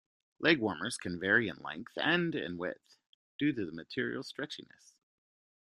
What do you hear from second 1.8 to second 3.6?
and in width, due